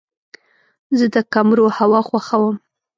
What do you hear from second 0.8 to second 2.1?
زه د کمرو هوا